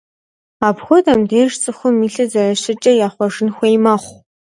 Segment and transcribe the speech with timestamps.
[0.67, 4.17] Апхуэдэхэм деж цӏыхум и лъыр зэрыщыткӏэ яхъуэжын хуей мэхъу.